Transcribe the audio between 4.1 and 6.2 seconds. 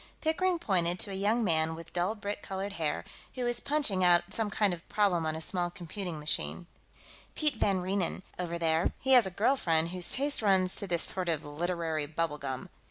some kind of a problem on a small computing